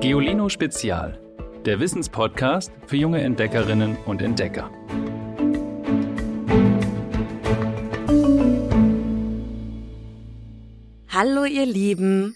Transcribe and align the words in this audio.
Geolino 0.00 0.48
Spezial, 0.48 1.20
der 1.66 1.78
Wissenspodcast 1.78 2.72
für 2.86 2.96
junge 2.96 3.20
Entdeckerinnen 3.20 3.98
und 4.06 4.22
Entdecker. 4.22 4.70
Hallo 11.10 11.44
ihr 11.44 11.66
Lieben, 11.66 12.34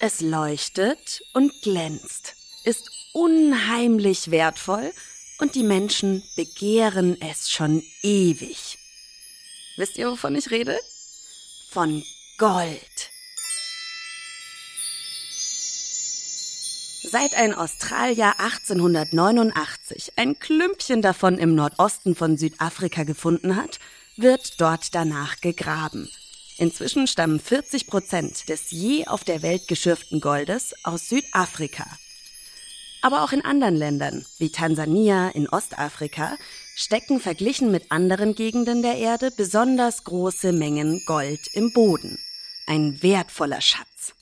es 0.00 0.20
leuchtet 0.20 1.22
und 1.32 1.52
glänzt, 1.62 2.34
ist 2.64 2.90
unheimlich 3.12 4.32
wertvoll 4.32 4.90
und 5.38 5.54
die 5.54 5.62
Menschen 5.62 6.24
begehren 6.34 7.16
es 7.20 7.50
schon 7.50 7.84
ewig. 8.02 8.78
Wisst 9.76 9.96
ihr, 9.96 10.10
wovon 10.10 10.34
ich 10.34 10.50
rede? 10.50 10.76
Von 11.70 12.02
Gold. 12.36 13.09
Seit 17.10 17.34
ein 17.34 17.54
Australier 17.54 18.38
1889 18.38 20.12
ein 20.14 20.38
Klümpchen 20.38 21.02
davon 21.02 21.38
im 21.38 21.56
Nordosten 21.56 22.14
von 22.14 22.38
Südafrika 22.38 23.02
gefunden 23.02 23.56
hat, 23.56 23.80
wird 24.16 24.60
dort 24.60 24.94
danach 24.94 25.40
gegraben. 25.40 26.08
Inzwischen 26.56 27.08
stammen 27.08 27.40
40 27.40 27.88
Prozent 27.88 28.48
des 28.48 28.70
je 28.70 29.08
auf 29.08 29.24
der 29.24 29.42
Welt 29.42 29.66
geschürften 29.66 30.20
Goldes 30.20 30.72
aus 30.84 31.08
Südafrika. 31.08 31.84
Aber 33.02 33.24
auch 33.24 33.32
in 33.32 33.44
anderen 33.44 33.74
Ländern, 33.74 34.24
wie 34.38 34.52
Tansania 34.52 35.30
in 35.30 35.48
Ostafrika, 35.48 36.36
stecken 36.76 37.18
verglichen 37.18 37.72
mit 37.72 37.90
anderen 37.90 38.36
Gegenden 38.36 38.82
der 38.82 38.98
Erde 38.98 39.32
besonders 39.36 40.04
große 40.04 40.52
Mengen 40.52 41.02
Gold 41.06 41.40
im 41.54 41.72
Boden. 41.72 42.20
Ein 42.68 43.02
wertvoller 43.02 43.60
Schatz. 43.60 44.14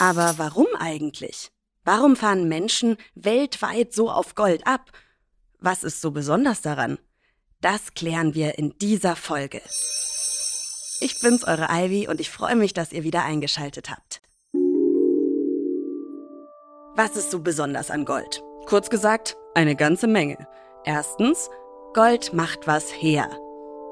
Aber 0.00 0.38
warum 0.38 0.66
eigentlich? 0.78 1.50
Warum 1.84 2.16
fahren 2.16 2.48
Menschen 2.48 2.96
weltweit 3.14 3.92
so 3.92 4.10
auf 4.10 4.34
Gold 4.34 4.66
ab? 4.66 4.90
Was 5.58 5.84
ist 5.84 6.00
so 6.00 6.10
besonders 6.10 6.62
daran? 6.62 6.98
Das 7.60 7.92
klären 7.92 8.34
wir 8.34 8.56
in 8.56 8.78
dieser 8.78 9.14
Folge. 9.14 9.60
Ich 11.02 11.20
bin's, 11.20 11.44
eure 11.44 11.68
Ivy, 11.70 12.08
und 12.08 12.18
ich 12.18 12.30
freue 12.30 12.56
mich, 12.56 12.72
dass 12.72 12.92
ihr 12.92 13.04
wieder 13.04 13.24
eingeschaltet 13.24 13.90
habt. 13.90 14.22
Was 16.96 17.14
ist 17.16 17.30
so 17.30 17.40
besonders 17.40 17.90
an 17.90 18.06
Gold? 18.06 18.42
Kurz 18.64 18.88
gesagt, 18.88 19.36
eine 19.54 19.76
ganze 19.76 20.06
Menge. 20.06 20.48
Erstens, 20.86 21.50
Gold 21.92 22.32
macht 22.32 22.66
was 22.66 22.90
her. 22.90 23.28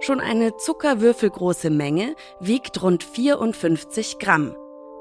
Schon 0.00 0.20
eine 0.20 0.56
zuckerwürfelgroße 0.56 1.68
Menge 1.68 2.16
wiegt 2.40 2.82
rund 2.82 3.04
54 3.04 4.18
Gramm 4.18 4.56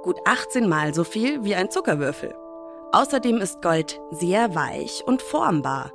gut 0.07 0.21
18 0.23 0.69
mal 0.69 0.93
so 0.93 1.03
viel 1.03 1.43
wie 1.43 1.53
ein 1.53 1.69
Zuckerwürfel. 1.69 2.33
Außerdem 2.93 3.39
ist 3.39 3.61
Gold 3.61 3.99
sehr 4.09 4.55
weich 4.55 5.03
und 5.05 5.21
formbar. 5.21 5.91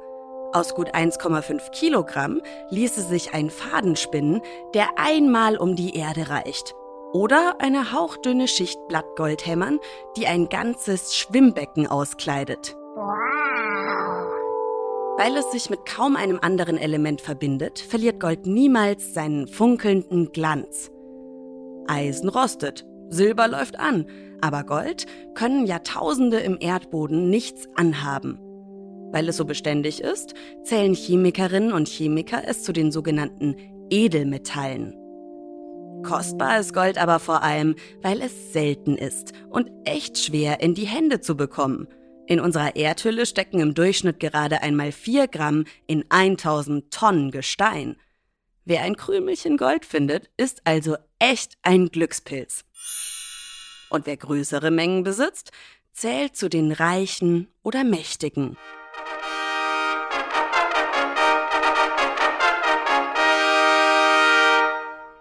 Aus 0.52 0.74
gut 0.74 0.94
1,5 0.94 1.70
Kilogramm 1.70 2.42
ließe 2.68 3.00
sich 3.00 3.32
ein 3.32 3.48
Faden 3.48 3.96
spinnen, 3.96 4.42
der 4.74 4.88
einmal 4.96 5.56
um 5.56 5.76
die 5.76 5.96
Erde 5.96 6.28
reicht. 6.28 6.74
Oder 7.14 7.54
eine 7.58 7.94
hauchdünne 7.94 8.48
Schicht 8.48 8.86
Blattgold 8.86 9.46
hämmern, 9.46 9.80
die 10.18 10.26
ein 10.26 10.50
ganzes 10.50 11.16
Schwimmbecken 11.16 11.86
auskleidet. 11.86 12.76
Weil 15.16 15.34
es 15.38 15.50
sich 15.52 15.70
mit 15.70 15.86
kaum 15.86 16.16
einem 16.16 16.38
anderen 16.42 16.76
Element 16.76 17.22
verbindet, 17.22 17.78
verliert 17.78 18.20
Gold 18.20 18.44
niemals 18.44 19.14
seinen 19.14 19.48
funkelnden 19.48 20.32
Glanz. 20.32 20.90
Eisen 21.86 22.28
rostet, 22.28 22.84
Silber 23.12 23.46
läuft 23.46 23.78
an, 23.78 24.06
aber 24.40 24.64
Gold 24.64 25.06
können 25.34 25.66
Jahrtausende 25.66 26.38
im 26.38 26.56
Erdboden 26.58 27.28
nichts 27.30 27.68
anhaben. 27.76 28.38
Weil 29.12 29.28
es 29.28 29.36
so 29.36 29.44
beständig 29.44 30.00
ist, 30.00 30.34
zählen 30.64 30.94
Chemikerinnen 30.94 31.72
und 31.72 31.88
Chemiker 31.88 32.42
es 32.46 32.62
zu 32.62 32.72
den 32.72 32.90
sogenannten 32.90 33.54
Edelmetallen. 33.90 34.94
Kostbar 36.02 36.58
ist 36.58 36.72
Gold 36.72 36.98
aber 36.98 37.20
vor 37.20 37.42
allem, 37.42 37.76
weil 38.00 38.22
es 38.22 38.52
selten 38.52 38.96
ist 38.96 39.32
und 39.50 39.70
echt 39.84 40.18
schwer 40.18 40.60
in 40.60 40.74
die 40.74 40.86
Hände 40.86 41.20
zu 41.20 41.36
bekommen. 41.36 41.86
In 42.26 42.40
unserer 42.40 42.76
Erdhülle 42.76 43.26
stecken 43.26 43.60
im 43.60 43.74
Durchschnitt 43.74 44.18
gerade 44.18 44.62
einmal 44.62 44.90
4 44.90 45.28
Gramm 45.28 45.64
in 45.86 46.04
1000 46.08 46.90
Tonnen 46.90 47.30
Gestein. 47.30 47.96
Wer 48.64 48.82
ein 48.82 48.96
Krümelchen 48.96 49.56
Gold 49.56 49.84
findet, 49.84 50.30
ist 50.36 50.62
also 50.64 50.96
echt 51.18 51.58
ein 51.62 51.88
Glückspilz. 51.88 52.64
Und 53.92 54.06
wer 54.06 54.16
größere 54.16 54.70
Mengen 54.70 55.04
besitzt, 55.04 55.52
zählt 55.92 56.34
zu 56.34 56.48
den 56.48 56.72
Reichen 56.72 57.48
oder 57.62 57.84
Mächtigen. 57.84 58.56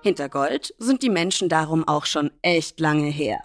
Hinter 0.02 0.30
Gold 0.30 0.74
sind 0.80 1.04
die 1.04 1.10
Menschen 1.10 1.50
darum 1.50 1.86
auch 1.86 2.06
schon 2.06 2.32
echt 2.42 2.80
lange 2.80 3.10
her. 3.10 3.42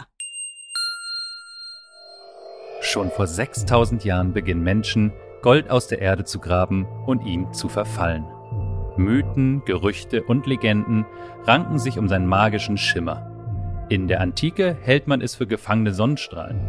Schon 2.81 3.11
vor 3.11 3.27
6000 3.27 4.05
Jahren 4.05 4.33
beginnen 4.33 4.63
Menschen, 4.63 5.13
Gold 5.43 5.71
aus 5.71 5.89
der 5.89 5.99
Erde 5.99 6.23
zu 6.23 6.39
graben 6.39 6.87
und 7.05 7.27
ihm 7.27 7.53
zu 7.53 7.69
verfallen. 7.69 8.25
Mythen, 8.97 9.65
Gerüchte 9.65 10.23
und 10.23 10.47
Legenden 10.47 11.05
ranken 11.43 11.81
sich 11.81 11.99
um 11.99 12.09
seinen 12.09 12.29
magischen 12.29 12.79
Schimmer. 12.79 13.36
In 13.89 14.09
der 14.09 14.21
Antike 14.21 14.77
hält 14.81 15.07
man 15.07 15.21
es 15.21 15.37
für 15.37 15.47
gefangene 15.47 15.95
Sonnenstrahlen. 15.95 16.61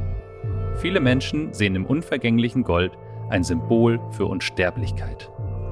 Viele 0.75 1.00
Menschen 1.00 1.51
sehen 1.51 1.75
im 1.75 1.88
unvergänglichen 1.88 2.63
Gold 2.63 2.91
ein 3.31 3.44
Symbol 3.44 4.00
für 4.11 4.28
Unsterblichkeit. 4.28 5.31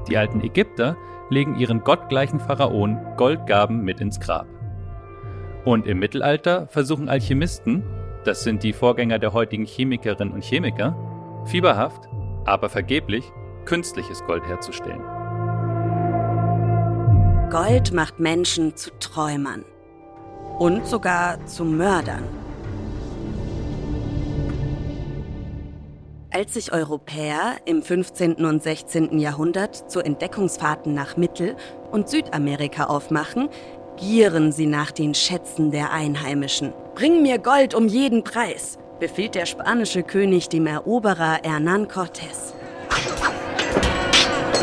Die 0.09 0.17
alten 0.17 0.41
Ägypter 0.41 0.97
legen 1.29 1.55
ihren 1.55 1.83
gottgleichen 1.83 2.39
Pharaonen 2.39 2.97
Goldgaben 3.15 3.83
mit 3.83 4.01
ins 4.01 4.19
Grab. 4.19 4.47
Und 5.65 5.85
im 5.85 5.99
Mittelalter 5.99 6.65
versuchen 6.67 7.09
Alchemisten, 7.09 7.83
das 8.23 8.43
sind 8.43 8.63
die 8.63 8.73
Vorgänger 8.73 9.19
der 9.19 9.33
heutigen 9.33 9.65
Chemikerinnen 9.65 10.33
und 10.33 10.43
Chemiker, 10.43 10.97
fieberhaft, 11.45 12.09
aber 12.45 12.69
vergeblich, 12.69 13.23
künstliches 13.65 14.23
Gold 14.25 14.43
herzustellen. 14.47 15.01
Gold 17.51 17.93
macht 17.93 18.19
Menschen 18.19 18.75
zu 18.75 18.89
Träumern 18.99 19.63
und 20.59 20.85
sogar 20.87 21.45
zu 21.45 21.65
Mördern. 21.65 22.23
Als 26.31 26.53
sich 26.53 26.73
Europäer 26.73 27.55
im 27.63 27.81
15. 27.81 28.45
und 28.45 28.61
16. 28.61 29.19
Jahrhundert 29.19 29.89
zu 29.89 30.01
Entdeckungsfahrten 30.01 30.93
nach 30.93 31.15
Mittel- 31.15 31.55
und 31.91 32.09
Südamerika 32.09 32.85
aufmachen, 32.87 33.47
gieren 33.95 34.51
sie 34.51 34.65
nach 34.65 34.91
den 34.91 35.13
Schätzen 35.13 35.71
der 35.71 35.91
Einheimischen. 35.91 36.73
Bring 36.93 37.21
mir 37.21 37.39
Gold 37.39 37.73
um 37.73 37.87
jeden 37.87 38.25
Preis, 38.25 38.77
befiehlt 38.99 39.35
der 39.35 39.45
spanische 39.45 40.03
König 40.03 40.49
dem 40.49 40.67
Eroberer 40.67 41.39
Hernán 41.41 41.87
Cortés. 41.87 42.53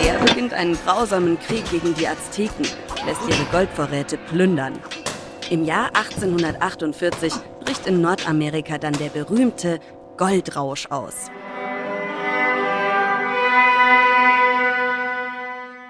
Der 0.04 0.19
beginnt 0.19 0.53
einen 0.53 0.76
grausamen 0.84 1.38
Krieg 1.38 1.64
gegen 1.70 1.94
die 1.94 2.06
Azteken, 2.06 2.66
lässt 3.06 3.26
ihre 3.26 3.44
Goldvorräte 3.50 4.19
plündern. 4.19 4.78
Im 5.50 5.64
Jahr 5.64 5.94
1848 5.94 7.32
bricht 7.60 7.86
in 7.86 8.00
Nordamerika 8.00 8.78
dann 8.78 8.94
der 8.94 9.10
berühmte 9.10 9.80
Goldrausch 10.16 10.86
aus. 10.86 11.30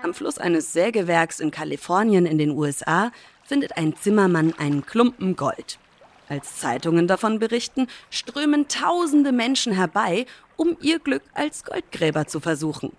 Am 0.02 0.14
Fluss 0.14 0.38
eines 0.38 0.72
Sägewerks 0.72 1.38
in 1.38 1.50
Kalifornien 1.50 2.26
in 2.26 2.38
den 2.38 2.50
USA 2.50 3.12
findet 3.44 3.76
ein 3.76 3.94
Zimmermann 3.96 4.54
einen 4.58 4.84
Klumpen 4.84 5.36
Gold. 5.36 5.78
Als 6.28 6.56
Zeitungen 6.58 7.06
davon 7.06 7.38
berichten, 7.38 7.86
strömen 8.10 8.66
tausende 8.68 9.32
Menschen 9.32 9.74
herbei, 9.74 10.26
um 10.56 10.76
ihr 10.80 10.98
Glück 10.98 11.22
als 11.34 11.64
Goldgräber 11.64 12.26
zu 12.26 12.40
versuchen. 12.40 12.92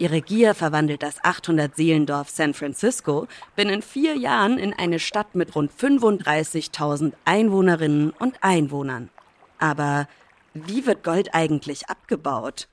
Ihre 0.00 0.22
Gier 0.22 0.54
verwandelt 0.54 1.02
das 1.02 1.20
800-Seelendorf 1.24 2.28
San 2.28 2.54
Francisco 2.54 3.26
binnen 3.56 3.82
vier 3.82 4.16
Jahren 4.16 4.56
in 4.56 4.72
eine 4.72 5.00
Stadt 5.00 5.34
mit 5.34 5.56
rund 5.56 5.72
35.000 5.72 7.14
Einwohnerinnen 7.24 8.10
und 8.10 8.36
Einwohnern. 8.40 9.08
Aber 9.58 10.06
wie 10.54 10.86
wird 10.86 11.02
Gold 11.02 11.34
eigentlich 11.34 11.88
abgebaut? 11.88 12.68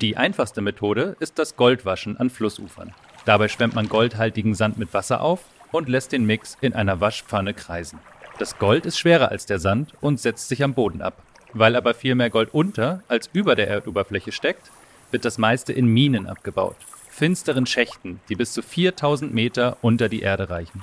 Die 0.00 0.16
einfachste 0.16 0.60
Methode 0.60 1.16
ist 1.20 1.38
das 1.38 1.54
Goldwaschen 1.54 2.16
an 2.16 2.28
Flussufern. 2.28 2.92
Dabei 3.24 3.46
schwemmt 3.46 3.76
man 3.76 3.88
goldhaltigen 3.88 4.56
Sand 4.56 4.76
mit 4.76 4.92
Wasser 4.92 5.20
auf 5.20 5.44
und 5.70 5.88
lässt 5.88 6.10
den 6.10 6.26
Mix 6.26 6.58
in 6.60 6.72
einer 6.74 7.00
Waschpfanne 7.00 7.54
kreisen. 7.54 8.00
Das 8.40 8.58
Gold 8.58 8.86
ist 8.86 8.98
schwerer 8.98 9.28
als 9.28 9.46
der 9.46 9.60
Sand 9.60 9.92
und 10.00 10.18
setzt 10.18 10.48
sich 10.48 10.64
am 10.64 10.74
Boden 10.74 11.00
ab. 11.00 11.22
Weil 11.52 11.76
aber 11.76 11.94
viel 11.94 12.16
mehr 12.16 12.30
Gold 12.30 12.52
unter 12.52 13.04
als 13.06 13.30
über 13.32 13.54
der 13.54 13.68
Erdoberfläche 13.68 14.32
steckt, 14.32 14.72
wird 15.12 15.24
das 15.24 15.38
meiste 15.38 15.72
in 15.72 15.86
Minen 15.86 16.26
abgebaut. 16.26 16.76
Finsteren 17.08 17.66
Schächten, 17.66 18.20
die 18.28 18.34
bis 18.34 18.52
zu 18.52 18.62
4000 18.62 19.32
Meter 19.32 19.76
unter 19.82 20.08
die 20.08 20.22
Erde 20.22 20.50
reichen. 20.50 20.82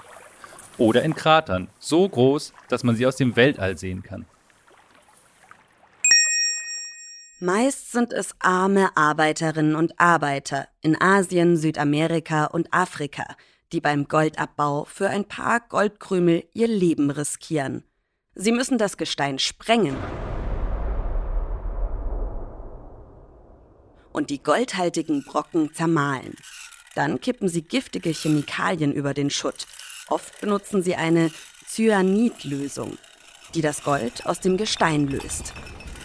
oder 0.77 1.03
in 1.03 1.13
Kratern, 1.13 1.67
so 1.77 2.07
groß, 2.07 2.53
dass 2.69 2.83
man 2.83 2.95
sie 2.95 3.05
aus 3.05 3.17
dem 3.17 3.35
Weltall 3.35 3.77
sehen 3.77 4.01
kann. 4.01 4.25
Meist 7.41 7.91
sind 7.91 8.11
es 8.11 8.35
arme 8.39 8.95
Arbeiterinnen 8.95 9.75
und 9.75 9.99
Arbeiter 9.99 10.67
in 10.81 10.99
Asien, 11.01 11.55
Südamerika 11.57 12.45
und 12.45 12.73
Afrika, 12.73 13.25
die 13.71 13.79
beim 13.79 14.07
Goldabbau 14.07 14.85
für 14.85 15.09
ein 15.09 15.25
paar 15.25 15.61
Goldkrümel 15.61 16.43
ihr 16.53 16.67
Leben 16.67 17.11
riskieren. 17.11 17.83
Sie 18.35 18.51
müssen 18.51 18.77
das 18.77 18.97
Gestein 18.97 19.39
sprengen. 19.39 19.95
Und 24.19 24.29
die 24.31 24.43
goldhaltigen 24.43 25.23
Brocken 25.23 25.73
zermahlen. 25.73 26.35
Dann 26.93 27.21
kippen 27.21 27.47
sie 27.47 27.61
giftige 27.61 28.09
Chemikalien 28.09 28.91
über 28.91 29.13
den 29.13 29.29
Schutt. 29.29 29.65
Oft 30.09 30.41
benutzen 30.41 30.83
sie 30.83 30.95
eine 30.95 31.31
Cyanidlösung, 31.65 32.97
die 33.55 33.61
das 33.61 33.81
Gold 33.81 34.25
aus 34.25 34.41
dem 34.41 34.57
Gestein 34.57 35.07
löst. 35.07 35.53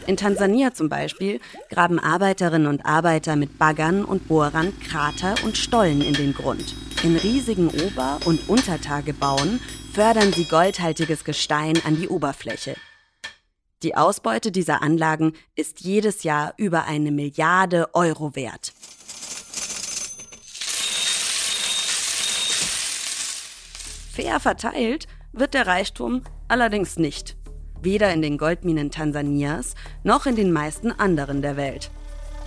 In 0.06 0.16
Tansania 0.16 0.72
zum 0.72 0.88
Beispiel 0.88 1.40
graben 1.70 1.98
Arbeiterinnen 1.98 2.68
und 2.68 2.86
Arbeiter 2.86 3.34
mit 3.34 3.58
Baggern 3.58 4.04
und 4.04 4.28
Bohrern 4.28 4.78
Krater 4.78 5.34
und 5.42 5.58
Stollen 5.58 6.00
in 6.00 6.14
den 6.14 6.34
Grund. 6.34 6.72
In 7.02 7.16
riesigen 7.16 7.66
Ober- 7.66 8.20
und 8.26 8.48
Untertagebauen 8.48 9.58
fördern 9.92 10.32
sie 10.32 10.44
goldhaltiges 10.44 11.24
Gestein 11.24 11.80
an 11.84 11.96
die 11.96 12.08
Oberfläche. 12.08 12.76
Die 13.84 13.94
Ausbeute 13.94 14.50
dieser 14.50 14.80
Anlagen 14.80 15.34
ist 15.56 15.80
jedes 15.80 16.22
Jahr 16.22 16.54
über 16.56 16.86
eine 16.86 17.12
Milliarde 17.12 17.94
Euro 17.94 18.34
wert. 18.34 18.72
Fair 24.10 24.40
verteilt 24.40 25.06
wird 25.34 25.52
der 25.52 25.66
Reichtum 25.66 26.22
allerdings 26.48 26.96
nicht 26.96 27.36
weder 27.82 28.10
in 28.10 28.22
den 28.22 28.38
Goldminen 28.38 28.90
Tansanias 28.90 29.74
noch 30.02 30.24
in 30.24 30.34
den 30.34 30.50
meisten 30.50 30.90
anderen 30.90 31.42
der 31.42 31.58
Welt. 31.58 31.90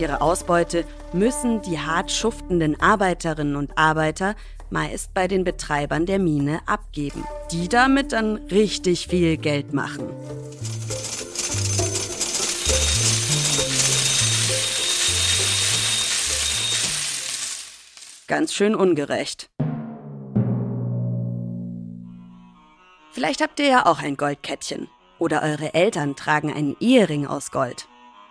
Ihre 0.00 0.20
Ausbeute 0.20 0.84
müssen 1.12 1.62
die 1.62 1.78
hart 1.78 2.10
schuftenden 2.10 2.80
Arbeiterinnen 2.80 3.54
und 3.54 3.78
Arbeiter 3.78 4.34
meist 4.70 5.14
bei 5.14 5.28
den 5.28 5.44
Betreibern 5.44 6.04
der 6.04 6.18
Mine 6.18 6.58
abgeben, 6.66 7.22
die 7.52 7.68
damit 7.68 8.10
dann 8.10 8.38
richtig 8.50 9.06
viel 9.06 9.36
Geld 9.36 9.72
machen. 9.72 10.08
Ganz 18.28 18.52
schön 18.52 18.74
ungerecht. 18.74 19.48
Vielleicht 23.10 23.40
habt 23.40 23.58
ihr 23.58 23.68
ja 23.68 23.86
auch 23.86 24.02
ein 24.02 24.18
Goldkettchen. 24.18 24.88
Oder 25.18 25.42
eure 25.42 25.72
Eltern 25.72 26.14
tragen 26.14 26.52
einen 26.52 26.76
Ehering 26.78 27.26
aus 27.26 27.50
Gold. 27.50 27.88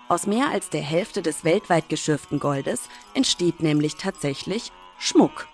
Aus 0.08 0.28
mehr 0.28 0.52
als 0.52 0.70
der 0.70 0.84
Hälfte 0.84 1.24
des 1.24 1.44
weltweit 1.44 1.90
geschürften 1.90 2.40
Goldes 2.40 2.90
entsteht 3.16 3.60
nämlich 3.60 3.96
tatsächlich 3.96 4.72
Schmuck. 5.00 5.48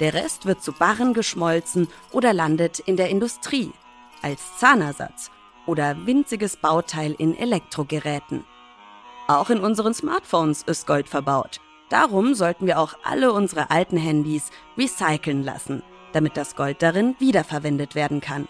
Der 0.00 0.14
Rest 0.14 0.46
wird 0.46 0.64
zu 0.64 0.72
Barren 0.72 1.14
geschmolzen 1.14 1.86
oder 2.10 2.32
landet 2.32 2.80
in 2.80 2.96
der 2.96 3.08
Industrie 3.08 3.70
als 4.20 4.58
Zahnersatz 4.58 5.30
oder 5.66 6.06
winziges 6.06 6.56
Bauteil 6.56 7.12
in 7.12 7.38
Elektrogeräten. 7.38 8.44
Auch 9.28 9.48
in 9.48 9.60
unseren 9.60 9.94
Smartphones 9.94 10.64
ist 10.64 10.88
Gold 10.88 11.08
verbaut. 11.08 11.60
Darum 11.90 12.34
sollten 12.34 12.66
wir 12.66 12.78
auch 12.78 12.94
alle 13.02 13.32
unsere 13.32 13.70
alten 13.70 13.96
Handys 13.96 14.50
recyceln 14.78 15.42
lassen, 15.42 15.82
damit 16.12 16.36
das 16.36 16.56
Gold 16.56 16.82
darin 16.82 17.16
wiederverwendet 17.18 17.94
werden 17.94 18.20
kann. 18.20 18.48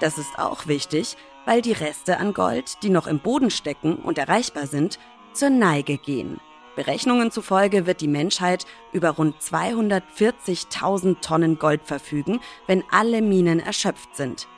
Das 0.00 0.18
ist 0.18 0.38
auch 0.38 0.66
wichtig, 0.66 1.16
weil 1.46 1.62
die 1.62 1.72
Reste 1.72 2.18
an 2.18 2.34
Gold, 2.34 2.82
die 2.82 2.90
noch 2.90 3.06
im 3.06 3.20
Boden 3.20 3.50
stecken 3.50 3.96
und 3.96 4.18
erreichbar 4.18 4.66
sind, 4.66 4.98
zur 5.32 5.50
Neige 5.50 5.96
gehen. 5.96 6.40
Berechnungen 6.74 7.30
zufolge 7.30 7.86
wird 7.86 8.00
die 8.00 8.08
Menschheit 8.08 8.66
über 8.92 9.10
rund 9.10 9.36
240.000 9.40 11.20
Tonnen 11.20 11.58
Gold 11.58 11.82
verfügen, 11.84 12.40
wenn 12.66 12.82
alle 12.90 13.22
Minen 13.22 13.60
erschöpft 13.60 14.16
sind. 14.16 14.48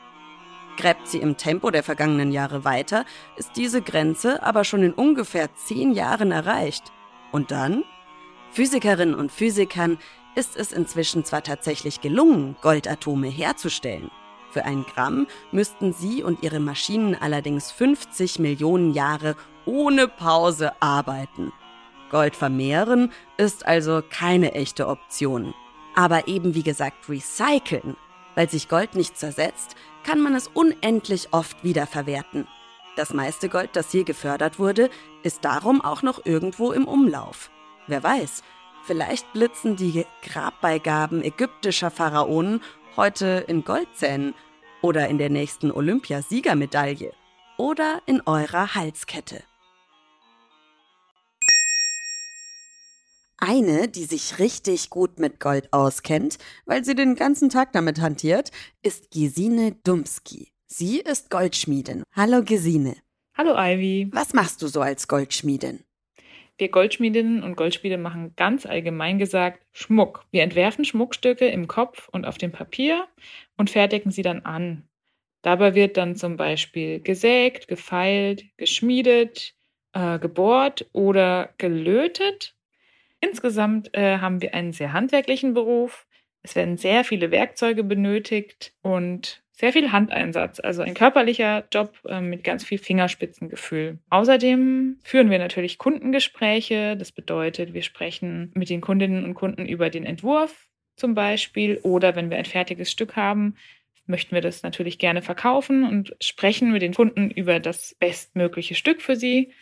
Gräbt 0.77 1.09
sie 1.09 1.19
im 1.19 1.37
Tempo 1.37 1.71
der 1.71 1.83
vergangenen 1.83 2.33
Jahre 2.33 2.65
weiter, 2.65 3.05
ist 3.37 3.53
diese 3.57 3.83
Grenze 3.83 4.43
aber 4.43 4.65
schon 4.65 4.83
in 4.83 4.95
ungefähr 4.95 5.55
zehn 5.55 5.93
Jahren 5.93 6.31
erreicht. 6.31 6.93
Und 7.33 7.51
dann? 7.51 7.83
Physikerinnen 8.53 9.15
und 9.15 9.33
Physikern 9.33 9.99
ist 10.37 10.57
es 10.57 10.71
inzwischen 10.73 11.25
zwar 11.25 11.43
tatsächlich 11.43 12.01
gelungen, 12.01 12.57
Goldatome 12.63 13.29
herzustellen, 13.29 14.11
für 14.53 14.67
ein 14.67 14.85
Gramm 14.85 15.27
müssten 15.51 15.95
sie 15.95 16.23
und 16.23 16.43
ihre 16.43 16.61
Maschinen 16.61 17.15
allerdings 17.15 17.73
50 17.73 18.39
Millionen 18.39 18.93
Jahre 18.93 19.35
ohne 19.65 20.09
Pause 20.09 20.73
arbeiten. 20.81 21.53
Gold 22.11 22.37
vermehren 22.37 23.11
ist 23.39 23.67
also 23.67 24.03
keine 24.11 24.53
echte 24.53 24.89
Option. 24.89 25.55
Aber 25.95 26.29
eben 26.29 26.55
wie 26.55 26.63
gesagt 26.63 27.09
recyceln. 27.09 27.97
Weil 28.35 28.51
sich 28.51 28.69
Gold 28.69 28.95
nicht 28.95 29.17
zersetzt, 29.17 29.75
kann 30.05 30.21
man 30.21 30.35
es 30.35 30.49
unendlich 30.49 31.29
oft 31.33 31.65
wiederverwerten. 31.65 32.47
Das 32.97 33.15
meiste 33.15 33.49
Gold, 33.49 33.71
das 33.73 33.93
je 33.93 34.03
gefördert 34.03 34.59
wurde, 34.59 34.91
ist 35.23 35.45
darum 35.45 35.81
auch 35.81 36.03
noch 36.03 36.27
irgendwo 36.27 36.73
im 36.73 36.87
Umlauf. 36.87 37.51
Wer 37.87 38.03
weiß, 38.03 38.43
vielleicht 38.85 39.33
blitzen 39.33 39.77
die 39.77 40.05
Grabbeigaben 40.23 41.23
ägyptischer 41.23 41.91
Pharaonen 41.91 42.61
heute 42.97 43.45
in 43.49 43.65
Goldzähnen 43.65 44.35
oder 44.83 45.09
in 45.09 45.17
der 45.17 45.31
nächsten 45.31 45.71
Olympiasiegermedaille 45.71 47.13
oder 47.57 48.03
in 48.05 48.21
eurer 48.27 48.75
Halskette. 48.75 49.43
Eine, 53.39 53.89
die 53.89 54.05
sich 54.05 54.39
richtig 54.39 54.91
gut 54.91 55.19
mit 55.19 55.41
Gold 55.41 55.73
auskennt, 55.73 56.39
weil 56.65 56.85
sie 56.85 56.95
den 56.95 57.17
ganzen 57.17 57.49
Tag 57.49 57.73
damit 57.73 58.01
hantiert, 58.01 58.53
ist 58.83 59.11
Gesine 59.11 59.73
Dumski. 59.83 60.52
Sie 60.75 61.01
ist 61.01 61.29
Goldschmiedin. 61.29 62.03
Hallo 62.17 62.43
Gesine. 62.43 62.97
Hallo 63.37 63.53
Ivy. 63.55 64.09
Was 64.11 64.33
machst 64.33 64.63
du 64.63 64.69
so 64.69 64.81
als 64.81 65.07
Goldschmiedin? 65.07 65.81
Wir 66.57 66.71
Goldschmiedinnen 66.71 67.43
und 67.43 67.57
Goldschmiede 67.57 67.99
machen 67.99 68.33
ganz 68.37 68.65
allgemein 68.65 69.19
gesagt 69.19 69.67
Schmuck. 69.73 70.25
Wir 70.31 70.43
entwerfen 70.43 70.87
Schmuckstücke 70.87 71.47
im 71.47 71.69
Kopf 71.69 72.09
und 72.09 72.25
auf 72.25 72.39
dem 72.39 72.53
Papier 72.53 73.07
und 73.59 73.69
fertigen 73.69 74.11
sie 74.13 74.23
dann 74.23 74.47
an. 74.47 74.89
Dabei 75.43 75.75
wird 75.75 75.99
dann 75.99 76.17
zum 76.17 76.39
Beispiel 76.39 77.01
gesägt, 77.01 77.69
gefeilt, 77.69 78.47
geschmiedet, 78.57 79.55
äh, 79.93 80.19
gebohrt 80.19 80.87
oder 80.93 81.53
gelötet. 81.59 82.57
Insgesamt 83.21 83.95
äh, 83.95 84.21
haben 84.21 84.41
wir 84.41 84.55
einen 84.55 84.73
sehr 84.73 84.95
handwerklichen 84.95 85.53
Beruf. 85.53 86.07
Es 86.43 86.57
werden 86.57 86.79
sehr 86.79 87.05
viele 87.05 87.31
Werkzeuge 87.31 87.85
benötigt 87.85 88.73
und 88.81 89.43
sehr 89.63 89.73
viel 89.73 89.93
Handeinsatz, 89.93 90.59
also 90.59 90.83
ein 90.83 90.95
körperlicher 90.95 91.63
Job 91.73 91.97
äh, 92.09 92.21
mit 92.21 92.43
ganz 92.43 92.65
viel 92.65 92.79
Fingerspitzengefühl. 92.79 94.01
Außerdem 94.11 94.97
führen 95.05 95.31
wir 95.31 95.39
natürlich 95.39 95.79
Kundengespräche. 95.79 96.97
Das 96.97 97.13
bedeutet, 97.13 97.73
wir 97.73 97.83
sprechen 97.83 98.51
mit 98.55 98.71
den 98.71 98.81
Kundinnen 98.81 99.25
und 99.25 99.35
Kunden 99.35 99.67
über 99.67 99.89
den 99.89 100.05
Entwurf 100.05 100.69
zum 100.97 101.15
Beispiel 101.15 101.79
oder 101.85 102.17
wenn 102.17 102.29
wir 102.29 102.39
ein 102.39 102.45
fertiges 102.45 102.91
Stück 102.91 103.15
haben, 103.15 103.55
möchten 104.07 104.35
wir 104.35 104.43
das 104.43 104.65
natürlich 104.65 104.99
gerne 104.99 105.23
verkaufen 105.23 105.85
und 105.85 106.17
sprechen 106.21 106.73
mit 106.73 106.83
den 106.83 106.93
Kunden 106.93 107.31
über 107.31 107.61
das 107.61 107.95
bestmögliche 108.01 108.75
Stück 108.75 109.01
für 109.01 109.15
sie. 109.15 109.53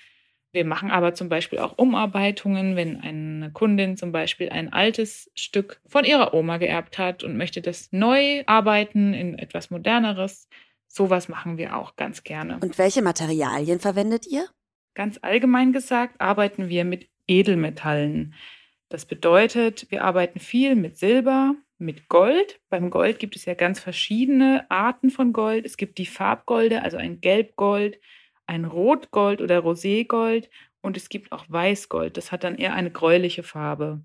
Wir 0.52 0.64
machen 0.64 0.90
aber 0.90 1.14
zum 1.14 1.28
Beispiel 1.28 1.60
auch 1.60 1.78
Umarbeitungen, 1.78 2.74
wenn 2.74 3.00
eine 3.00 3.52
Kundin 3.52 3.96
zum 3.96 4.10
Beispiel 4.10 4.48
ein 4.48 4.72
altes 4.72 5.30
Stück 5.34 5.80
von 5.86 6.04
ihrer 6.04 6.34
Oma 6.34 6.56
geerbt 6.56 6.98
hat 6.98 7.22
und 7.22 7.36
möchte 7.36 7.62
das 7.62 7.92
neu 7.92 8.42
arbeiten 8.46 9.14
in 9.14 9.38
etwas 9.38 9.70
moderneres. 9.70 10.48
Sowas 10.88 11.28
machen 11.28 11.56
wir 11.56 11.76
auch 11.76 11.94
ganz 11.94 12.24
gerne. 12.24 12.58
Und 12.60 12.78
welche 12.78 13.00
Materialien 13.00 13.78
verwendet 13.78 14.26
ihr? 14.26 14.46
Ganz 14.94 15.20
allgemein 15.22 15.72
gesagt 15.72 16.20
arbeiten 16.20 16.68
wir 16.68 16.84
mit 16.84 17.08
Edelmetallen. 17.28 18.34
Das 18.88 19.06
bedeutet, 19.06 19.86
wir 19.90 20.02
arbeiten 20.02 20.40
viel 20.40 20.74
mit 20.74 20.98
Silber, 20.98 21.54
mit 21.78 22.08
Gold. 22.08 22.60
Beim 22.70 22.90
Gold 22.90 23.20
gibt 23.20 23.36
es 23.36 23.44
ja 23.44 23.54
ganz 23.54 23.78
verschiedene 23.78 24.68
Arten 24.68 25.10
von 25.10 25.32
Gold. 25.32 25.64
Es 25.64 25.76
gibt 25.76 25.98
die 25.98 26.06
Farbgolde, 26.06 26.82
also 26.82 26.96
ein 26.96 27.20
Gelbgold, 27.20 28.00
ein 28.50 28.64
Rotgold 28.64 29.40
oder 29.40 29.60
Roségold 29.60 30.50
und 30.82 30.96
es 30.96 31.08
gibt 31.08 31.30
auch 31.30 31.44
Weißgold. 31.48 32.16
Das 32.16 32.32
hat 32.32 32.42
dann 32.42 32.56
eher 32.56 32.74
eine 32.74 32.90
gräuliche 32.90 33.44
Farbe. 33.44 34.02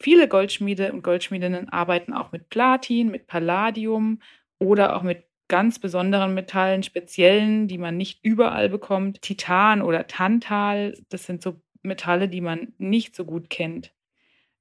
Viele 0.00 0.28
Goldschmiede 0.28 0.92
und 0.92 1.02
Goldschmiedinnen 1.02 1.68
arbeiten 1.70 2.12
auch 2.12 2.32
mit 2.32 2.50
Platin, 2.50 3.10
mit 3.10 3.28
Palladium 3.28 4.20
oder 4.58 4.96
auch 4.96 5.02
mit 5.02 5.24
ganz 5.48 5.78
besonderen 5.78 6.34
Metallen, 6.34 6.82
speziellen, 6.82 7.68
die 7.68 7.78
man 7.78 7.96
nicht 7.96 8.24
überall 8.24 8.68
bekommt. 8.68 9.22
Titan 9.22 9.80
oder 9.82 10.08
Tantal, 10.08 10.98
das 11.08 11.24
sind 11.24 11.40
so 11.40 11.60
Metalle, 11.82 12.28
die 12.28 12.40
man 12.40 12.74
nicht 12.78 13.14
so 13.14 13.24
gut 13.24 13.48
kennt. 13.48 13.92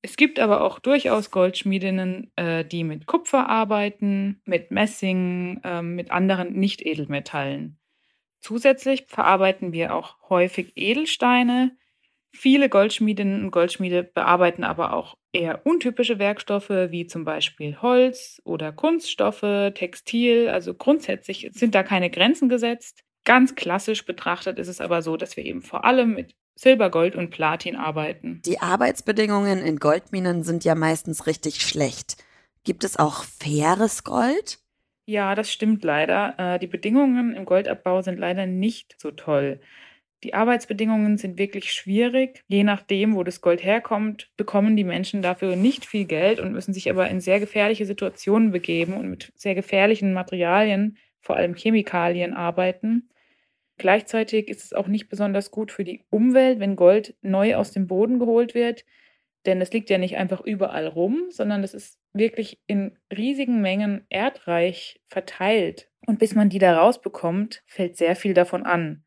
Es 0.04 0.18
gibt 0.18 0.40
aber 0.40 0.62
auch 0.62 0.78
durchaus 0.78 1.32
Goldschmiedinnen, 1.32 2.32
äh, 2.36 2.64
die 2.64 2.84
mit 2.84 3.08
Kupfer 3.08 3.50
arbeiten, 3.50 4.40
mit 4.46 4.70
Messing, 4.70 5.62
äh, 5.64 5.82
mit 5.82 6.12
anderen 6.12 6.54
Nicht-Edelmetallen. 6.54 7.80
Zusätzlich 8.40 9.06
verarbeiten 9.08 9.74
wir 9.74 9.94
auch 9.94 10.18
häufig 10.30 10.74
Edelsteine. 10.76 11.76
Viele 12.32 12.70
Goldschmiedinnen 12.70 13.44
und 13.44 13.52
Goldschmiede 13.52 14.04
bearbeiten 14.04 14.64
aber 14.64 14.94
auch 14.94 15.16
eher 15.32 15.66
untypische 15.66 16.20
Werkstoffe 16.20 16.70
wie 16.70 17.08
zum 17.08 17.24
Beispiel 17.26 17.82
Holz 17.82 18.42
oder 18.44 18.72
Kunststoffe, 18.72 19.74
Textil. 19.74 20.50
Also 20.50 20.74
grundsätzlich 20.74 21.50
sind 21.54 21.76
da 21.76 21.84
keine 21.84 22.10
Grenzen 22.10 22.50
gesetzt. 22.50 23.04
Ganz 23.24 23.56
klassisch 23.56 24.06
betrachtet 24.06 24.60
ist 24.60 24.68
es 24.68 24.82
aber 24.82 25.02
so, 25.02 25.18
dass 25.18 25.36
wir 25.38 25.46
eben 25.46 25.62
vor 25.62 25.86
allem 25.86 26.14
mit 26.14 26.36
Silber, 26.56 26.90
Gold 26.90 27.16
und 27.16 27.32
Platin 27.32 27.76
arbeiten. 27.76 28.42
Die 28.46 28.60
Arbeitsbedingungen 28.60 29.60
in 29.60 29.78
Goldminen 29.78 30.44
sind 30.44 30.64
ja 30.64 30.76
meistens 30.76 31.28
richtig 31.28 31.62
schlecht. 31.62 32.18
Gibt 32.64 32.84
es 32.84 32.98
auch 32.98 33.24
faires 33.24 34.04
Gold? 34.04 34.60
Ja, 35.08 35.36
das 35.36 35.52
stimmt 35.52 35.84
leider. 35.84 36.36
Äh, 36.38 36.60
die 36.60 36.68
Bedingungen 36.68 37.36
im 37.36 37.46
Goldabbau 37.46 38.02
sind 38.02 38.18
leider 38.20 38.46
nicht 38.48 38.96
so 39.00 39.12
toll. 39.12 39.60
Die 40.24 40.34
Arbeitsbedingungen 40.34 41.18
sind 41.18 41.38
wirklich 41.38 41.72
schwierig. 41.74 42.44
Je 42.48 42.64
nachdem, 42.64 43.16
wo 43.16 43.24
das 43.24 43.42
Gold 43.42 43.64
herkommt, 43.64 44.32
bekommen 44.38 44.76
die 44.76 44.84
Menschen 44.84 45.22
dafür 45.22 45.56
nicht 45.56 45.86
viel 45.86 46.06
Geld 46.06 46.40
und 46.40 46.54
müssen 46.54 46.74
sich 46.74 46.90
aber 46.90 47.08
in 47.10 47.22
sehr 47.22 47.40
gefährliche 47.40 47.86
Situationen 47.86 48.52
begeben 48.52 48.94
und 48.94 49.10
mit 49.10 49.32
sehr 49.36 49.54
gefährlichen 49.56 50.14
Materialien, 50.14 50.98
vor 51.22 51.36
allem 51.36 51.56
Chemikalien, 51.56 52.34
arbeiten. 52.34 53.10
Gleichzeitig 53.78 54.50
ist 54.50 54.64
es 54.66 54.74
auch 54.74 54.88
nicht 54.88 55.10
besonders 55.10 55.52
gut 55.52 55.72
für 55.72 55.84
die 55.84 56.04
Umwelt, 56.10 56.60
wenn 56.60 56.76
Gold 56.76 57.16
neu 57.22 57.56
aus 57.56 57.72
dem 57.72 57.88
Boden 57.88 58.20
geholt 58.20 58.56
wird, 58.56 58.86
denn 59.46 59.62
es 59.62 59.72
liegt 59.74 59.90
ja 59.90 59.98
nicht 60.00 60.18
einfach 60.18 60.42
überall 60.42 60.88
rum, 60.88 61.26
sondern 61.30 61.64
es 61.64 61.74
ist 61.74 62.00
wirklich 62.16 62.60
in 62.66 62.98
riesigen 63.16 63.62
Mengen 63.62 64.06
erdreich 64.10 65.02
verteilt. 65.08 65.90
Und 66.08 66.20
bis 66.20 66.36
man 66.36 66.50
die 66.50 66.60
da 66.60 66.78
rausbekommt, 66.78 67.64
fällt 67.66 67.98
sehr 67.98 68.16
viel 68.16 68.34
davon 68.34 68.64
an. 68.64 69.04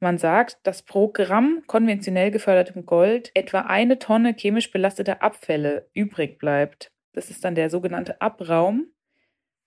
Man 0.00 0.18
sagt, 0.18 0.58
dass 0.64 0.82
pro 0.82 1.08
Gramm 1.08 1.62
konventionell 1.66 2.30
gefördertem 2.30 2.86
Gold 2.86 3.30
etwa 3.34 3.60
eine 3.60 3.98
Tonne 3.98 4.34
chemisch 4.34 4.70
belasteter 4.70 5.22
Abfälle 5.22 5.88
übrig 5.94 6.38
bleibt. 6.38 6.90
Das 7.12 7.30
ist 7.30 7.44
dann 7.44 7.54
der 7.54 7.70
sogenannte 7.70 8.20
Abraum 8.20 8.86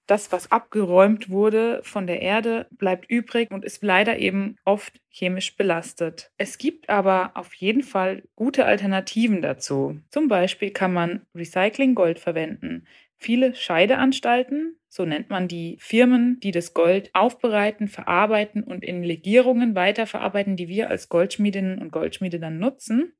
das, 0.07 0.31
was 0.31 0.51
abgeräumt 0.51 1.29
wurde 1.29 1.81
von 1.83 2.07
der 2.07 2.21
Erde, 2.21 2.67
bleibt 2.71 3.09
übrig 3.09 3.51
und 3.51 3.65
ist 3.65 3.83
leider 3.83 4.19
eben 4.19 4.57
oft 4.65 5.01
chemisch 5.09 5.55
belastet. 5.55 6.31
Es 6.37 6.57
gibt 6.57 6.89
aber 6.89 7.31
auf 7.35 7.53
jeden 7.55 7.83
Fall 7.83 8.23
gute 8.35 8.65
Alternativen 8.65 9.41
dazu. 9.41 9.99
Zum 10.09 10.27
Beispiel 10.27 10.71
kann 10.71 10.93
man 10.93 11.25
Recycling-Gold 11.33 12.19
verwenden. 12.19 12.85
Viele 13.17 13.55
Scheideanstalten, 13.55 14.77
so 14.89 15.05
nennt 15.05 15.29
man 15.29 15.47
die 15.47 15.77
Firmen, 15.79 16.39
die 16.41 16.51
das 16.51 16.73
Gold 16.73 17.09
aufbereiten, 17.13 17.87
verarbeiten 17.87 18.63
und 18.63 18.83
in 18.83 19.03
Legierungen 19.03 19.73
weiterverarbeiten, 19.73 20.57
die 20.57 20.67
wir 20.67 20.89
als 20.89 21.09
Goldschmiedinnen 21.09 21.79
und 21.79 21.91
Goldschmiede 21.91 22.39
dann 22.39 22.59
nutzen, 22.59 23.13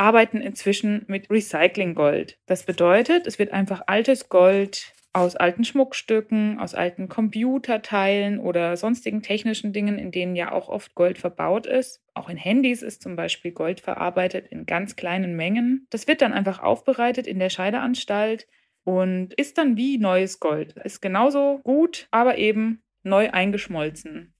arbeiten 0.00 0.40
inzwischen 0.40 1.04
mit 1.08 1.30
Recycling-Gold. 1.30 2.38
Das 2.46 2.64
bedeutet, 2.64 3.26
es 3.26 3.38
wird 3.38 3.52
einfach 3.52 3.82
altes 3.86 4.30
Gold 4.30 4.94
aus 5.12 5.36
alten 5.36 5.64
Schmuckstücken, 5.64 6.58
aus 6.58 6.74
alten 6.74 7.08
Computerteilen 7.10 8.38
oder 8.38 8.78
sonstigen 8.78 9.20
technischen 9.22 9.74
Dingen, 9.74 9.98
in 9.98 10.10
denen 10.10 10.36
ja 10.36 10.52
auch 10.52 10.70
oft 10.70 10.94
Gold 10.94 11.18
verbaut 11.18 11.66
ist. 11.66 12.00
Auch 12.14 12.30
in 12.30 12.38
Handys 12.38 12.80
ist 12.80 13.02
zum 13.02 13.14
Beispiel 13.14 13.52
Gold 13.52 13.80
verarbeitet 13.80 14.46
in 14.48 14.64
ganz 14.64 14.96
kleinen 14.96 15.36
Mengen. 15.36 15.86
Das 15.90 16.08
wird 16.08 16.22
dann 16.22 16.32
einfach 16.32 16.60
aufbereitet 16.60 17.26
in 17.26 17.38
der 17.38 17.50
Scheideanstalt 17.50 18.46
und 18.84 19.34
ist 19.34 19.58
dann 19.58 19.76
wie 19.76 19.98
neues 19.98 20.40
Gold. 20.40 20.76
Ist 20.82 21.02
genauso 21.02 21.58
gut, 21.62 22.08
aber 22.10 22.38
eben 22.38 22.82
neu 23.02 23.30
eingeschmolzen. 23.30 24.32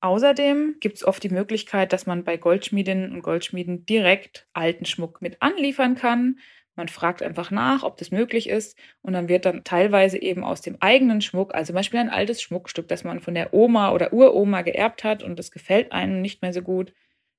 Außerdem 0.00 0.76
gibt 0.80 0.96
es 0.96 1.04
oft 1.04 1.22
die 1.22 1.30
Möglichkeit, 1.30 1.92
dass 1.92 2.06
man 2.06 2.24
bei 2.24 2.36
Goldschmiedinnen 2.36 3.12
und 3.12 3.22
Goldschmieden 3.22 3.86
direkt 3.86 4.46
alten 4.52 4.84
Schmuck 4.84 5.22
mit 5.22 5.40
anliefern 5.42 5.94
kann. 5.94 6.38
Man 6.74 6.88
fragt 6.88 7.22
einfach 7.22 7.50
nach, 7.50 7.82
ob 7.82 7.96
das 7.96 8.10
möglich 8.10 8.48
ist 8.48 8.78
und 9.00 9.14
dann 9.14 9.28
wird 9.28 9.46
dann 9.46 9.64
teilweise 9.64 10.20
eben 10.20 10.44
aus 10.44 10.60
dem 10.60 10.76
eigenen 10.80 11.22
Schmuck, 11.22 11.54
also 11.54 11.68
zum 11.68 11.76
Beispiel 11.76 12.00
ein 12.00 12.10
altes 12.10 12.42
Schmuckstück, 12.42 12.86
das 12.88 13.02
man 13.04 13.20
von 13.20 13.34
der 13.34 13.54
Oma 13.54 13.92
oder 13.92 14.12
Uroma 14.12 14.60
geerbt 14.62 15.02
hat 15.02 15.22
und 15.22 15.38
das 15.38 15.50
gefällt 15.50 15.92
einem 15.92 16.20
nicht 16.20 16.42
mehr 16.42 16.52
so 16.52 16.60
gut, 16.60 16.92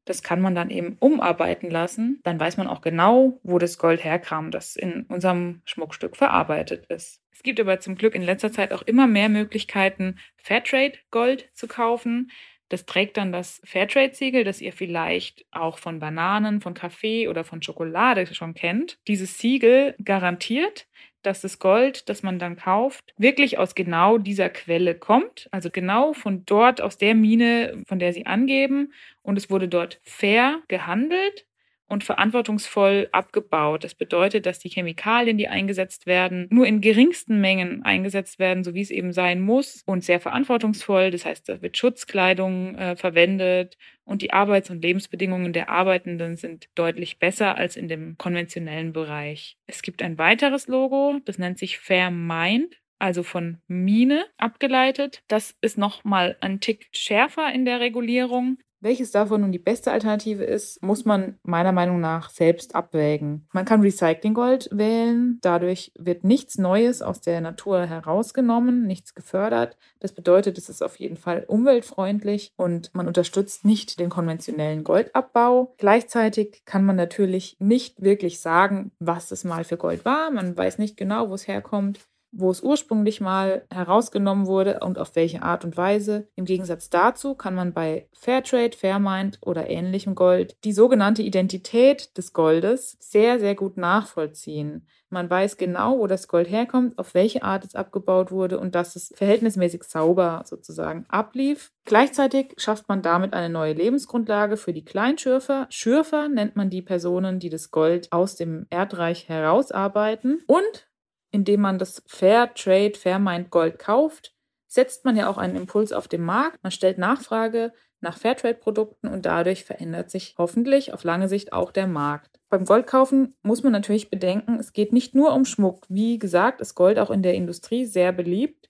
das 0.07 0.23
kann 0.23 0.41
man 0.41 0.55
dann 0.55 0.69
eben 0.69 0.95
umarbeiten 0.99 1.69
lassen. 1.69 2.19
Dann 2.23 2.39
weiß 2.39 2.57
man 2.57 2.67
auch 2.67 2.81
genau, 2.81 3.39
wo 3.43 3.59
das 3.59 3.77
Gold 3.77 4.03
herkam, 4.03 4.51
das 4.51 4.75
in 4.75 5.03
unserem 5.03 5.61
Schmuckstück 5.65 6.15
verarbeitet 6.15 6.85
ist. 6.87 7.21
Es 7.31 7.43
gibt 7.43 7.59
aber 7.59 7.79
zum 7.79 7.95
Glück 7.95 8.15
in 8.15 8.23
letzter 8.23 8.51
Zeit 8.51 8.73
auch 8.73 8.81
immer 8.81 9.05
mehr 9.05 9.29
Möglichkeiten, 9.29 10.17
Fairtrade 10.37 10.97
Gold 11.11 11.49
zu 11.53 11.67
kaufen. 11.67 12.31
Das 12.69 12.85
trägt 12.85 13.15
dann 13.17 13.31
das 13.31 13.61
Fairtrade-Siegel, 13.63 14.43
das 14.43 14.59
ihr 14.59 14.73
vielleicht 14.73 15.45
auch 15.51 15.77
von 15.77 15.99
Bananen, 15.99 16.61
von 16.61 16.73
Kaffee 16.73 17.27
oder 17.27 17.43
von 17.43 17.61
Schokolade 17.61 18.25
schon 18.33 18.55
kennt. 18.55 18.97
Dieses 19.07 19.37
Siegel 19.37 19.95
garantiert, 20.03 20.87
dass 21.27 21.41
das 21.41 21.59
Gold, 21.59 22.09
das 22.09 22.23
man 22.23 22.39
dann 22.39 22.55
kauft, 22.55 23.13
wirklich 23.17 23.59
aus 23.59 23.75
genau 23.75 24.17
dieser 24.17 24.49
Quelle 24.49 24.95
kommt. 24.95 25.47
Also 25.51 25.69
genau 25.69 26.13
von 26.13 26.45
dort, 26.45 26.81
aus 26.81 26.97
der 26.97 27.15
Mine, 27.15 27.83
von 27.85 27.99
der 27.99 28.13
sie 28.13 28.25
angeben. 28.25 28.93
Und 29.21 29.37
es 29.37 29.49
wurde 29.49 29.67
dort 29.67 29.99
fair 30.03 30.59
gehandelt 30.67 31.46
und 31.87 32.03
verantwortungsvoll 32.03 33.09
abgebaut. 33.11 33.83
Das 33.83 33.95
bedeutet, 33.95 34.45
dass 34.45 34.59
die 34.59 34.69
Chemikalien, 34.69 35.37
die 35.37 35.47
eingesetzt 35.47 36.05
werden, 36.05 36.47
nur 36.49 36.67
in 36.67 36.81
geringsten 36.81 37.39
Mengen 37.41 37.83
eingesetzt 37.83 38.39
werden, 38.39 38.63
so 38.63 38.73
wie 38.73 38.81
es 38.81 38.91
eben 38.91 39.13
sein 39.13 39.41
muss 39.41 39.83
und 39.85 40.03
sehr 40.03 40.19
verantwortungsvoll. 40.19 41.11
Das 41.11 41.25
heißt, 41.25 41.47
da 41.49 41.61
wird 41.61 41.77
Schutzkleidung 41.77 42.75
äh, 42.75 42.95
verwendet 42.95 43.77
und 44.03 44.21
die 44.21 44.33
Arbeits- 44.33 44.69
und 44.69 44.81
Lebensbedingungen 44.81 45.53
der 45.53 45.69
Arbeitenden 45.69 46.35
sind 46.35 46.67
deutlich 46.75 47.19
besser 47.19 47.57
als 47.57 47.75
in 47.75 47.87
dem 47.87 48.17
konventionellen 48.17 48.93
Bereich. 48.93 49.57
Es 49.65 49.81
gibt 49.81 50.01
ein 50.01 50.17
weiteres 50.17 50.67
Logo, 50.67 51.19
das 51.25 51.37
nennt 51.37 51.57
sich 51.57 51.79
Fair 51.79 52.11
Mind 52.11 52.75
also 52.99 53.23
von 53.23 53.59
Mine 53.67 54.25
abgeleitet. 54.37 55.23
Das 55.27 55.55
ist 55.61 55.77
nochmal 55.77 56.37
ein 56.41 56.59
Tick 56.59 56.87
schärfer 56.91 57.53
in 57.53 57.65
der 57.65 57.79
Regulierung. 57.79 58.57
Welches 58.79 59.09
davon 59.09 59.41
nun 59.41 59.51
die 59.51 59.57
beste 59.57 59.91
Alternative 59.91 60.43
ist, 60.43 60.83
muss 60.83 61.03
man 61.03 61.39
meiner 61.41 61.71
Meinung 61.71 61.99
nach 61.99 62.29
selbst 62.29 62.75
abwägen. 62.75 63.47
Man 63.51 63.65
kann 63.65 63.81
Recyclinggold 63.81 64.69
wählen, 64.71 65.39
dadurch 65.41 65.91
wird 65.97 66.23
nichts 66.23 66.59
Neues 66.59 67.01
aus 67.01 67.19
der 67.19 67.41
Natur 67.41 67.87
herausgenommen, 67.87 68.85
nichts 68.85 69.15
gefördert. 69.15 69.77
Das 69.99 70.11
bedeutet, 70.11 70.59
es 70.59 70.69
ist 70.69 70.83
auf 70.83 70.97
jeden 70.97 71.17
Fall 71.17 71.43
umweltfreundlich 71.47 72.53
und 72.55 72.93
man 72.93 73.07
unterstützt 73.07 73.65
nicht 73.65 73.99
den 73.99 74.09
konventionellen 74.09 74.83
Goldabbau. 74.83 75.73
Gleichzeitig 75.77 76.61
kann 76.65 76.85
man 76.85 76.95
natürlich 76.95 77.57
nicht 77.59 78.03
wirklich 78.03 78.39
sagen, 78.41 78.91
was 78.99 79.31
es 79.31 79.43
mal 79.43 79.63
für 79.63 79.77
Gold 79.77 80.05
war. 80.05 80.29
Man 80.29 80.55
weiß 80.55 80.77
nicht 80.77 80.97
genau, 80.97 81.29
wo 81.29 81.33
es 81.33 81.47
herkommt 81.47 81.99
wo 82.37 82.51
es 82.51 82.61
ursprünglich 82.61 83.19
mal 83.19 83.65
herausgenommen 83.71 84.45
wurde 84.45 84.79
und 84.81 84.99
auf 84.99 85.15
welche 85.15 85.41
Art 85.41 85.65
und 85.65 85.75
Weise. 85.75 86.27
Im 86.35 86.45
Gegensatz 86.45 86.89
dazu 86.89 87.35
kann 87.35 87.55
man 87.55 87.73
bei 87.73 88.07
Fairtrade, 88.13 88.77
Fairmind 88.77 89.39
oder 89.41 89.69
ähnlichem 89.69 90.15
Gold 90.15 90.55
die 90.63 90.71
sogenannte 90.71 91.23
Identität 91.23 92.15
des 92.17 92.33
Goldes 92.33 92.97
sehr, 92.99 93.39
sehr 93.39 93.55
gut 93.55 93.77
nachvollziehen. 93.77 94.87
Man 95.09 95.29
weiß 95.29 95.57
genau, 95.57 95.99
wo 95.99 96.07
das 96.07 96.27
Gold 96.27 96.49
herkommt, 96.49 96.99
auf 96.99 97.13
welche 97.13 97.41
Art 97.41 97.63
es 97.63 97.75
abgebaut 97.75 98.29
wurde 98.31 98.59
und 98.59 98.75
dass 98.75 98.95
es 98.95 99.13
verhältnismäßig 99.15 99.83
sauber 99.83 100.43
sozusagen 100.45 101.05
ablief. 101.07 101.71
Gleichzeitig 101.85 102.53
schafft 102.57 102.89
man 102.89 103.01
damit 103.01 103.33
eine 103.33 103.49
neue 103.49 103.73
Lebensgrundlage 103.73 104.57
für 104.57 104.73
die 104.73 104.83
Kleinschürfer. 104.83 105.67
Schürfer 105.69 106.27
nennt 106.27 106.57
man 106.57 106.69
die 106.69 106.81
Personen, 106.81 107.39
die 107.39 107.49
das 107.49 107.71
Gold 107.71 108.11
aus 108.11 108.35
dem 108.35 108.67
Erdreich 108.69 109.29
herausarbeiten. 109.29 110.43
Und 110.47 110.87
indem 111.31 111.61
man 111.61 111.79
das 111.79 112.03
Fair 112.07 112.53
Trade, 112.53 112.93
Fair 112.95 113.19
Mind 113.19 113.49
Gold 113.49 113.79
kauft, 113.79 114.33
setzt 114.67 115.05
man 115.05 115.15
ja 115.15 115.29
auch 115.29 115.37
einen 115.37 115.55
Impuls 115.55 115.91
auf 115.91 116.07
den 116.07 116.21
Markt. 116.21 116.61
Man 116.63 116.71
stellt 116.71 116.97
Nachfrage 116.97 117.73
nach 117.99 118.17
Fairtrade-Produkten 118.17 119.07
und 119.07 119.25
dadurch 119.25 119.63
verändert 119.63 120.11
sich 120.11 120.35
hoffentlich 120.37 120.93
auf 120.93 121.03
lange 121.03 121.27
Sicht 121.27 121.53
auch 121.53 121.71
der 121.71 121.87
Markt. 121.87 122.39
Beim 122.49 122.65
Goldkaufen 122.65 123.35
muss 123.41 123.63
man 123.63 123.71
natürlich 123.71 124.09
bedenken, 124.09 124.57
es 124.59 124.71
geht 124.71 124.93
nicht 124.93 125.15
nur 125.15 125.33
um 125.33 125.45
Schmuck. 125.45 125.85
Wie 125.89 126.19
gesagt, 126.19 126.61
ist 126.61 126.75
Gold 126.75 126.99
auch 126.99 127.09
in 127.09 127.23
der 127.23 127.33
Industrie 127.33 127.85
sehr 127.85 128.11
beliebt. 128.11 128.69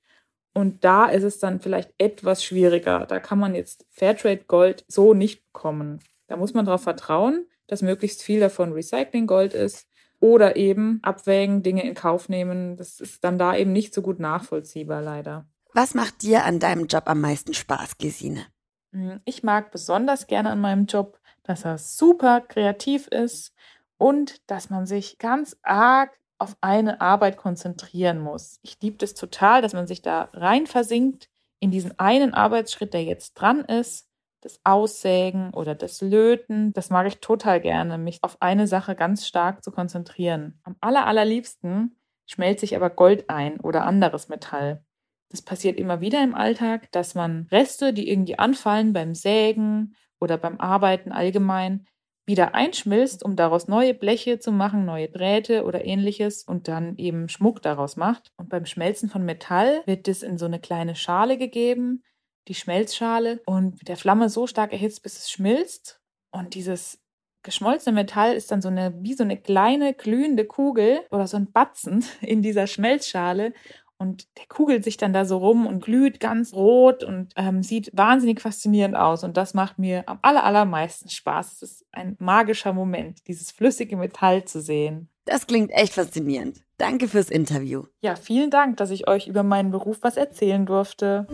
Und 0.53 0.83
da 0.83 1.05
ist 1.05 1.23
es 1.23 1.37
dann 1.37 1.59
vielleicht 1.59 1.93
etwas 1.99 2.43
schwieriger. 2.43 3.05
Da 3.05 3.19
kann 3.19 3.37
man 3.37 3.53
jetzt 3.53 3.85
Fairtrade-Gold 3.91 4.85
so 4.87 5.13
nicht 5.13 5.45
bekommen. 5.45 5.99
Da 6.27 6.35
muss 6.37 6.55
man 6.55 6.65
darauf 6.65 6.81
vertrauen, 6.81 7.47
dass 7.67 7.83
möglichst 7.83 8.23
viel 8.23 8.39
davon 8.39 8.71
Recycling-Gold 8.71 9.53
ist 9.53 9.87
oder 10.19 10.55
eben 10.55 10.99
abwägen, 11.03 11.63
Dinge 11.63 11.83
in 11.83 11.93
Kauf 11.93 12.29
nehmen. 12.29 12.75
Das 12.77 12.99
ist 12.99 13.23
dann 13.23 13.37
da 13.37 13.55
eben 13.55 13.71
nicht 13.71 13.93
so 13.93 14.01
gut 14.01 14.19
nachvollziehbar, 14.19 15.01
leider. 15.01 15.45
Was 15.73 15.93
macht 15.93 16.23
dir 16.23 16.43
an 16.43 16.59
deinem 16.59 16.87
Job 16.87 17.03
am 17.05 17.21
meisten 17.21 17.53
Spaß, 17.53 17.97
Gesine? 17.97 18.45
Hm, 18.93 19.21
ich 19.25 19.43
mag 19.43 19.71
besonders 19.71 20.27
gerne 20.27 20.49
an 20.49 20.59
meinem 20.59 20.85
Job, 20.85 21.19
dass 21.43 21.65
er 21.65 21.77
super 21.77 22.41
kreativ 22.41 23.07
ist 23.07 23.53
und 23.97 24.49
dass 24.49 24.69
man 24.69 24.85
sich 24.85 25.17
ganz 25.17 25.57
arg 25.61 26.17
auf 26.39 26.55
eine 26.61 27.01
Arbeit 27.01 27.37
konzentrieren 27.37 28.19
muss. 28.19 28.59
Ich 28.61 28.79
liebe 28.81 28.97
das 28.97 29.13
total, 29.13 29.61
dass 29.61 29.73
man 29.73 29.87
sich 29.87 30.01
da 30.01 30.29
rein 30.33 30.67
versinkt 30.67 31.29
in 31.59 31.71
diesen 31.71 31.97
einen 31.97 32.33
Arbeitsschritt, 32.33 32.93
der 32.93 33.03
jetzt 33.03 33.33
dran 33.33 33.61
ist, 33.65 34.06
das 34.47 34.61
Aussägen 34.63 35.53
oder 35.53 35.75
das 35.75 35.99
Löten. 36.01 36.71
Das 36.71 36.89
mag 36.89 37.05
ich 37.05 37.19
total 37.19 37.59
gerne, 37.59 37.97
mich 37.97 38.19
auf 38.21 38.37
eine 38.41 38.65
Sache 38.65 38.95
ganz 38.95 39.27
stark 39.27 39.61
zu 39.61 39.71
konzentrieren. 39.71 40.59
Am 40.63 40.77
aller, 40.79 41.05
allerliebsten 41.05 41.97
schmelze 42.25 42.63
ich 42.63 42.75
aber 42.75 42.89
Gold 42.89 43.29
ein 43.29 43.59
oder 43.59 43.85
anderes 43.85 44.29
Metall. 44.29 44.85
Das 45.29 45.41
passiert 45.41 45.77
immer 45.77 45.99
wieder 45.99 46.23
im 46.23 46.33
Alltag, 46.33 46.89
dass 46.93 47.13
man 47.13 47.47
Reste, 47.51 47.91
die 47.91 48.09
irgendwie 48.09 48.39
anfallen 48.39 48.93
beim 48.93 49.13
Sägen 49.15 49.95
oder 50.21 50.37
beim 50.37 50.61
Arbeiten 50.61 51.11
allgemein, 51.11 51.85
wieder 52.25 52.55
einschmilzt, 52.55 53.23
um 53.23 53.35
daraus 53.35 53.67
neue 53.67 53.93
Bleche 53.93 54.39
zu 54.39 54.53
machen, 54.53 54.85
neue 54.85 55.09
Drähte 55.09 55.65
oder 55.65 55.83
ähnliches 55.85 56.43
und 56.43 56.69
dann 56.69 56.95
eben 56.95 57.27
Schmuck 57.27 57.61
daraus 57.61 57.97
macht. 57.97 58.31
Und 58.37 58.47
beim 58.47 58.65
Schmelzen 58.65 59.09
von 59.09 59.25
Metall 59.25 59.81
wird 59.85 60.07
es 60.07 60.23
in 60.23 60.37
so 60.37 60.45
eine 60.45 60.59
kleine 60.59 60.95
Schale 60.95 61.37
gegeben, 61.37 62.03
die 62.47 62.55
Schmelzschale, 62.55 63.41
und 63.45 63.79
mit 63.79 63.87
der 63.87 63.97
Flamme 63.97 64.29
so 64.29 64.47
stark 64.47 64.71
erhitzt, 64.71 65.03
bis 65.03 65.17
es 65.17 65.31
schmilzt. 65.31 65.99
Und 66.31 66.55
dieses 66.55 66.99
geschmolzene 67.43 67.95
Metall 67.95 68.33
ist 68.33 68.51
dann 68.51 68.61
so 68.61 68.67
eine, 68.67 68.93
wie 69.01 69.13
so 69.13 69.23
eine 69.23 69.37
kleine 69.37 69.93
glühende 69.93 70.45
Kugel 70.45 70.99
oder 71.11 71.27
so 71.27 71.37
ein 71.37 71.51
Batzen 71.51 72.03
in 72.21 72.41
dieser 72.41 72.67
Schmelzschale. 72.67 73.53
Und 73.99 74.27
der 74.37 74.45
kugelt 74.47 74.83
sich 74.83 74.97
dann 74.97 75.11
da 75.11 75.25
so 75.25 75.37
rum 75.37 75.65
und 75.65 75.83
glüht 75.83 76.19
ganz 76.19 76.53
rot 76.53 77.03
und 77.03 77.33
ähm, 77.35 77.63
sieht 77.63 77.89
wahnsinnig 77.93 78.41
faszinierend 78.41 78.95
aus. 78.95 79.23
Und 79.23 79.37
das 79.37 79.55
macht 79.55 79.79
mir 79.79 80.03
am 80.07 80.19
aller, 80.21 80.43
allermeisten 80.43 81.09
Spaß. 81.09 81.53
Es 81.53 81.61
ist 81.63 81.85
ein 81.91 82.15
magischer 82.19 82.73
Moment, 82.73 83.27
dieses 83.27 83.49
flüssige 83.49 83.97
Metall 83.97 84.45
zu 84.45 84.61
sehen. 84.61 85.09
Das 85.25 85.47
klingt 85.47 85.71
echt 85.71 85.93
faszinierend. 85.93 86.61
Danke 86.77 87.07
fürs 87.07 87.31
Interview. 87.31 87.85
Ja, 88.01 88.15
vielen 88.15 88.51
Dank, 88.51 88.77
dass 88.77 88.91
ich 88.91 89.07
euch 89.07 89.27
über 89.27 89.41
meinen 89.41 89.71
Beruf 89.71 89.97
was 90.01 90.15
erzählen 90.15 90.65
durfte. 90.65 91.25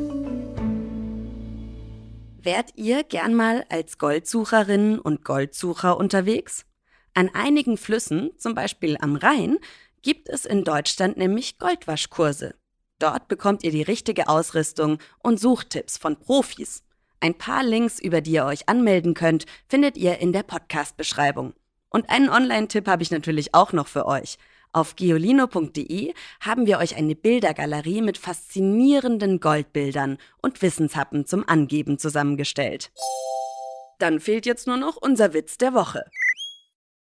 Wärt 2.43 2.71
ihr 2.75 3.05
gern 3.05 3.35
mal 3.35 3.63
als 3.69 3.97
Goldsucherinnen 3.97 5.00
und 5.00 5.23
Goldsucher 5.23 5.95
unterwegs? 5.95 6.65
An 7.13 7.29
einigen 7.33 7.77
Flüssen, 7.77 8.31
zum 8.38 8.53
Beispiel 8.53 8.97
am 9.00 9.15
Rhein, 9.15 9.59
gibt 10.01 10.27
es 10.27 10.45
in 10.45 10.65
Deutschland 10.65 11.15
nämlich 11.15 11.57
Goldwaschkurse. 11.57 12.55
Dort 13.00 13.29
bekommt 13.29 13.63
ihr 13.63 13.71
die 13.71 13.81
richtige 13.81 14.27
Ausrüstung 14.27 14.97
und 15.19 15.39
Suchtipps 15.39 15.97
von 15.97 16.19
Profis. 16.19 16.83
Ein 17.21 17.38
paar 17.38 17.63
Links, 17.63 17.97
über 17.97 18.19
die 18.19 18.33
ihr 18.33 18.45
euch 18.45 18.67
anmelden 18.67 19.13
könnt, 19.13 19.45
findet 19.69 19.95
ihr 19.95 20.19
in 20.19 20.33
der 20.33 20.43
Podcast-Beschreibung. 20.43 21.53
Und 21.89 22.09
einen 22.09 22.27
Online-Tipp 22.27 22.89
habe 22.89 23.03
ich 23.03 23.12
natürlich 23.12 23.55
auch 23.55 23.71
noch 23.71 23.88
für 23.88 24.05
euch. 24.05 24.38
Auf 24.75 24.96
geolino.de 24.96 26.15
haben 26.42 26.65
wir 26.65 26.80
euch 26.80 26.96
eine 26.96 27.13
Bildergalerie 27.13 28.01
mit 28.01 28.18
faszinierenden 28.18 29.39
Goldbildern 29.39 30.18
und 30.42 30.63
Wissenshappen 30.63 31.27
zum 31.27 31.48
Angeben 31.48 32.00
zusammengestellt. 32.00 32.92
Dann 34.00 34.20
fehlt 34.20 34.48
jetzt 34.48 34.65
nur 34.65 34.77
noch 34.77 34.98
unser 34.98 35.36
Witz 35.36 35.60
der 35.60 35.75
Woche. 35.75 36.06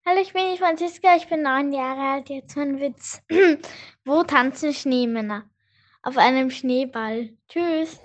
Hallo, 0.05 0.21
ich 0.21 0.35
bin 0.35 0.43
die 0.53 0.59
Franziska, 0.59 1.17
ich 1.17 1.29
bin 1.29 1.43
neun 1.43 1.73
Jahre 1.73 2.13
alt. 2.13 2.29
Jetzt 2.29 2.57
mein 2.59 2.79
Witz. 2.79 3.23
Wo 4.05 4.23
tanzen 4.23 4.75
Schneemänner? 4.75 5.49
Auf 6.03 6.19
einem 6.19 6.51
Schneeball. 6.51 7.31
Tschüss. 7.49 7.99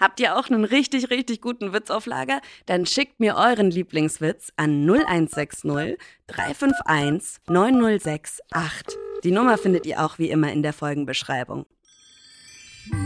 Habt 0.00 0.20
ihr 0.20 0.36
auch 0.36 0.48
einen 0.48 0.64
richtig, 0.64 1.10
richtig 1.10 1.40
guten 1.40 1.72
Witz 1.72 1.90
auf 1.90 2.06
Lager? 2.06 2.40
Dann 2.66 2.86
schickt 2.86 3.18
mir 3.18 3.36
euren 3.36 3.70
Lieblingswitz 3.70 4.52
an 4.56 4.88
0160 4.88 5.98
351 6.28 7.40
9068. 7.48 8.98
Die 9.24 9.32
Nummer 9.32 9.58
findet 9.58 9.86
ihr 9.86 10.04
auch 10.04 10.18
wie 10.18 10.30
immer 10.30 10.52
in 10.52 10.62
der 10.62 10.72
Folgenbeschreibung. 10.72 11.66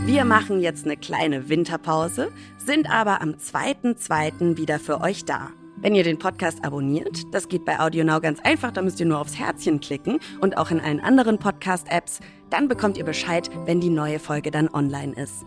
Wir 0.05 0.25
machen 0.25 0.59
jetzt 0.59 0.85
eine 0.85 0.97
kleine 0.97 1.47
Winterpause, 1.47 2.31
sind 2.57 2.89
aber 2.89 3.21
am 3.21 3.35
2.2. 3.35 4.57
wieder 4.57 4.77
für 4.77 4.99
euch 4.99 5.23
da. 5.23 5.51
Wenn 5.81 5.95
ihr 5.95 6.03
den 6.03 6.19
Podcast 6.19 6.65
abonniert, 6.65 7.33
das 7.33 7.47
geht 7.47 7.63
bei 7.63 7.79
AudioNow 7.79 8.21
ganz 8.21 8.41
einfach, 8.41 8.71
da 8.71 8.81
müsst 8.81 8.99
ihr 8.99 9.05
nur 9.05 9.19
aufs 9.19 9.39
Herzchen 9.39 9.79
klicken 9.79 10.19
und 10.41 10.57
auch 10.57 10.71
in 10.71 10.81
allen 10.81 10.99
anderen 10.99 11.39
Podcast-Apps, 11.39 12.19
dann 12.49 12.67
bekommt 12.67 12.97
ihr 12.97 13.05
Bescheid, 13.05 13.49
wenn 13.65 13.79
die 13.79 13.89
neue 13.89 14.19
Folge 14.19 14.51
dann 14.51 14.67
online 14.69 15.13
ist. 15.13 15.45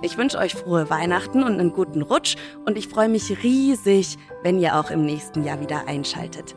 Ich 0.00 0.16
wünsche 0.16 0.38
euch 0.38 0.54
frohe 0.54 0.88
Weihnachten 0.88 1.42
und 1.42 1.60
einen 1.60 1.72
guten 1.72 2.00
Rutsch 2.00 2.36
und 2.64 2.78
ich 2.78 2.88
freue 2.88 3.10
mich 3.10 3.42
riesig, 3.42 4.16
wenn 4.42 4.58
ihr 4.58 4.78
auch 4.78 4.90
im 4.90 5.04
nächsten 5.04 5.44
Jahr 5.44 5.60
wieder 5.60 5.86
einschaltet. 5.86 6.54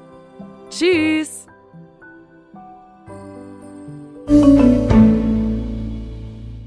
Tschüss! 0.70 1.47